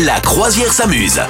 [0.00, 1.20] La croisière s'amuse.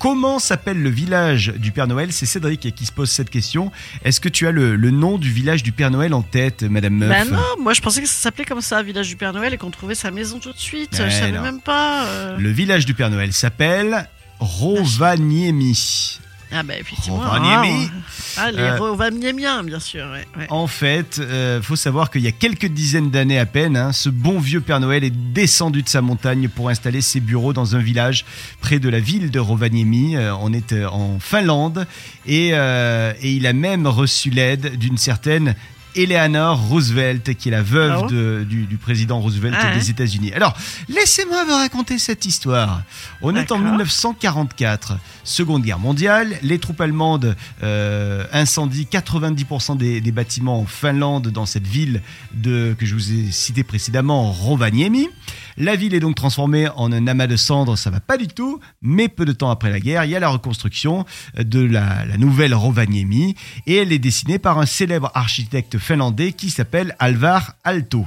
[0.00, 2.10] Comment s'appelle le village du Père Noël?
[2.12, 3.70] C'est Cédric qui se pose cette question.
[4.02, 6.94] Est-ce que tu as le, le nom du village du Père Noël en tête, Madame
[6.94, 7.10] Meuf?
[7.10, 9.58] Bah non, moi je pensais que ça s'appelait comme ça, Village du Père Noël, et
[9.58, 10.98] qu'on trouvait sa maison tout de suite.
[10.98, 11.42] Ouais, je savais non.
[11.42, 12.06] même pas.
[12.06, 12.36] euh.
[12.38, 14.08] Le village du Père Noël s'appelle
[14.38, 16.18] Rovaniemi.
[16.52, 17.18] Ah bah effectivement.
[17.18, 17.88] Rovaniemi.
[18.36, 20.04] Ah, ah, les Euh, Rovaniemiens, bien sûr.
[20.06, 20.46] ouais, ouais.
[20.50, 24.08] En fait, euh, faut savoir qu'il y a quelques dizaines d'années à peine, hein, ce
[24.08, 27.80] bon vieux Père Noël est descendu de sa montagne pour installer ses bureaux dans un
[27.80, 28.24] village
[28.60, 30.16] près de la ville de Rovaniemi.
[30.16, 31.86] Euh, on est euh, en Finlande
[32.26, 35.54] et, et il a même reçu l'aide d'une certaine
[35.96, 40.32] Eleanor Roosevelt, qui est la veuve Ah de- du, du président Roosevelt Ah des États-Unis.
[40.32, 40.56] Alors,
[40.88, 42.82] laissez-moi vous raconter cette histoire.
[43.22, 43.58] On est en D'accord.
[43.60, 46.38] 1944, Seconde Guerre mondiale.
[46.42, 52.02] Les troupes allemandes euh, incendient 90% des, des bâtiments en Finlande, dans cette ville
[52.34, 55.08] de, que je vous ai cité précédemment, Rovaniemi.
[55.56, 58.60] La ville est donc transformée en un amas de cendres, ça va pas du tout,
[58.82, 61.04] mais peu de temps après la guerre, il y a la reconstruction
[61.38, 63.34] de la, nouvelle Rovaniemi,
[63.66, 68.06] et elle est dessinée par un célèbre architecte finlandais qui s'appelle Alvar Aalto.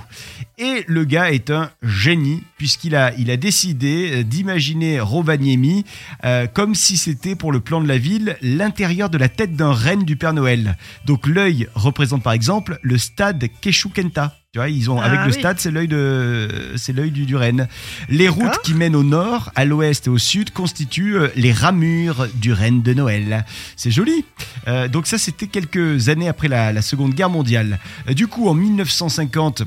[0.57, 5.83] Et le gars est un génie, puisqu'il a, il a décidé euh, d'imaginer Rovaniemi
[6.25, 9.73] euh, comme si c'était pour le plan de la ville l'intérieur de la tête d'un
[9.73, 10.77] renne du Père Noël.
[11.05, 14.35] Donc l'œil représente par exemple le stade Keshukenta.
[14.53, 17.35] Tu vois, ils ont Ah avec le stade, c'est l'œil de, c'est l'œil du, du
[17.35, 17.67] renne.
[18.07, 22.27] Les routes qui mènent au nord, à l'ouest et au sud constituent euh, les ramures
[22.35, 23.45] du renne de Noël.
[23.75, 24.25] C'est joli.
[24.67, 27.79] Euh, donc ça, c'était quelques années après la, la Seconde Guerre mondiale.
[28.07, 29.63] Euh, du coup, en 1950.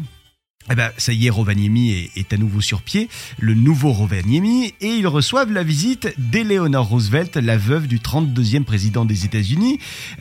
[0.71, 4.89] Eh ben, ça y est, Rovaniemi est, à nouveau sur pied, le nouveau Rovaniemi, et
[4.97, 9.79] ils reçoivent la visite d'Eleanor Roosevelt, la veuve du 32e président des États-Unis.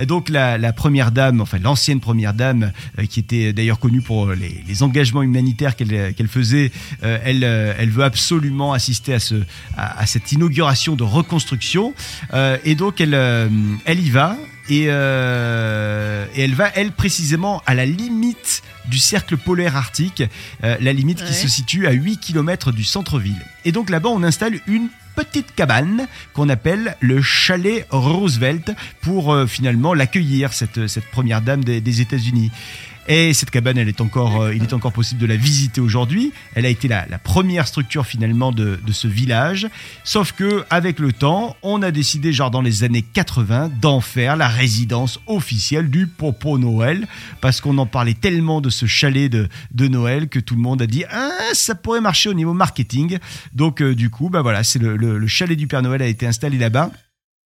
[0.07, 4.83] Donc la, première dame, enfin l'ancienne première dame, euh, qui était d'ailleurs connue pour les,
[4.83, 6.71] engagements humanitaires qu'elle qu'elle faisait,
[7.03, 9.35] euh, elle, euh, veut absolument assister à, ce,
[9.77, 11.93] à, à cette inauguration de reconstruction.
[12.33, 13.49] Euh, et donc elle, euh,
[13.85, 14.37] elle y va,
[14.69, 15.94] et, euh,
[16.35, 20.23] et elle va, elle, précisément à la limite du cercle polaire arctique,
[20.63, 23.45] euh, la limite qui se situe à 8 km du centre-ville.
[23.63, 29.47] Et donc là-bas, on installe une petite cabane qu'on appelle le chalet Roosevelt pour euh,
[29.47, 32.51] finalement l'accueillir, cette, cette première dame des, des États-Unis.
[33.07, 36.31] Et cette cabane, elle est encore, euh, il est encore possible de la visiter aujourd'hui.
[36.55, 39.67] Elle a été la, la première structure finalement de, de ce village.
[40.03, 44.35] Sauf que avec le temps, on a décidé, genre dans les années 80, d'en faire
[44.35, 47.07] la résidence officielle du Popo Noël,
[47.41, 50.81] parce qu'on en parlait tellement de ce chalet de, de Noël que tout le monde
[50.81, 53.19] a dit ah ça pourrait marcher au niveau marketing.
[53.53, 56.07] Donc euh, du coup, bah voilà, c'est le, le- le chalet du Père Noël a
[56.07, 56.89] été installé là-bas.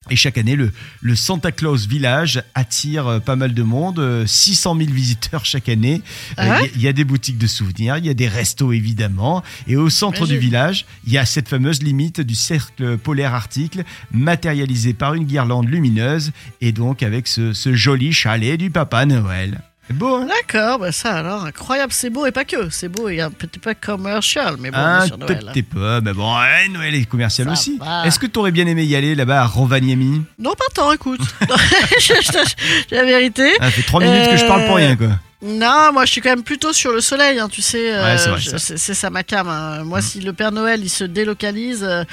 [0.10, 0.72] Et chaque année, le,
[1.02, 5.68] le Santa Claus Village attire euh, pas mal de monde, euh, 600 000 visiteurs chaque
[5.68, 6.02] année.
[6.38, 8.10] Ah Euh, Il ouais y a- il y, a des boutiques de souvenirs, il y
[8.10, 9.44] a des restos évidemment.
[9.68, 13.78] Et au centre du village, il y a cette fameuse limite du cercle polaire arctique,
[14.12, 19.62] matérialisée par une guirlande lumineuse, et donc avec ce, ce joli chalet du Papa Noël.
[19.90, 20.28] C'est beau, hein?
[20.28, 22.70] D'accord, bah ça alors, incroyable, c'est beau et pas que.
[22.70, 25.40] C'est beau et un petit peu commercial, mais bon, on est Un sur Noël.
[25.48, 25.52] hein.
[25.52, 27.78] petit peu, mais bon, ouais, Noël est commercial Ça aussi.
[27.80, 28.06] va.
[28.06, 30.22] Est-ce que tu aurais bien aimé y aller là-bas à Rovaniemi?
[30.38, 31.22] Non, pas tant, écoute.
[32.00, 33.52] Je- je- je- la vérité.
[33.60, 35.08] Ah, Ça fait trois minutes que je parle pour rien, quoi.
[35.42, 37.94] Non, moi je suis quand même plutôt sur le soleil, hein, tu sais.
[37.94, 38.60] euh, Ouais, c'est vrai, je- ça.
[38.60, 39.48] c'est c'est ça ma cam.
[39.48, 39.86] hein.
[39.86, 42.04] Moi, si le Père Noël il se délocalise, euh,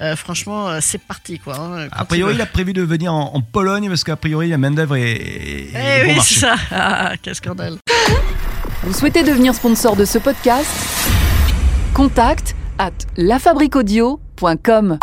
[0.00, 1.56] euh, franchement, c'est parti quoi.
[1.58, 4.58] hein, A priori, il a prévu de venir en, en Pologne parce qu'a priori, la
[4.58, 6.56] main-d'œuvre est, est- Eh bon oui, c'est ça.
[6.72, 7.76] Ah, quel scandale.
[8.82, 10.66] Vous souhaitez devenir sponsor de ce podcast?
[11.94, 14.98] Contact à lafabriquaudio.com.